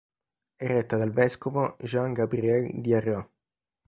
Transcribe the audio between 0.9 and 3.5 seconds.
dal vescovo Jean-Gabriel Diarra.